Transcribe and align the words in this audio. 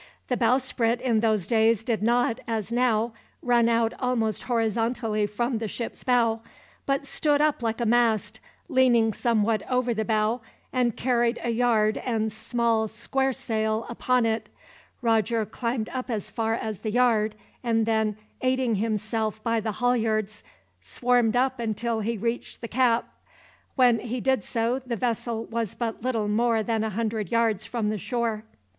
The 0.29 0.35
bowsprit 0.35 0.99
in 0.99 1.19
those 1.19 1.45
days 1.45 1.83
did 1.83 2.01
not, 2.01 2.39
as 2.47 2.71
now, 2.71 3.13
run 3.43 3.69
out 3.69 3.93
almost 3.99 4.41
horizontally 4.41 5.27
from 5.27 5.59
the 5.59 5.67
ship's 5.67 6.03
bow; 6.03 6.41
but 6.87 7.05
stood 7.05 7.39
up 7.39 7.61
like 7.61 7.79
a 7.79 7.85
mast, 7.85 8.39
leaning 8.67 9.13
somewhat 9.13 9.61
over 9.69 9.93
the 9.93 10.03
bow, 10.03 10.41
and 10.73 10.97
carried 10.97 11.37
a 11.43 11.51
yard 11.51 11.97
and 11.99 12.31
small 12.31 12.87
square 12.87 13.31
sail 13.31 13.85
upon 13.89 14.25
it. 14.25 14.49
Roger 15.03 15.45
climbed 15.45 15.87
up 15.89 16.09
as 16.09 16.31
far 16.31 16.55
as 16.55 16.79
the 16.79 16.89
yard 16.89 17.35
and 17.63 17.85
then, 17.85 18.17
aiding 18.41 18.77
himself 18.77 19.43
by 19.43 19.59
the 19.59 19.73
halyards, 19.73 20.41
swarmed 20.81 21.35
up 21.35 21.59
until 21.59 21.99
he 21.99 22.17
reached 22.17 22.61
the 22.61 22.67
cap. 22.67 23.07
When 23.75 23.99
he 23.99 24.19
did 24.19 24.43
so 24.43 24.79
the 24.79 24.95
vessel 24.95 25.45
was 25.45 25.75
but 25.75 26.01
little 26.01 26.27
more 26.27 26.63
than 26.63 26.83
a 26.83 26.89
hundred 26.89 27.31
yards 27.31 27.67
from 27.67 27.89
the 27.91 27.99
shore. 27.99 28.43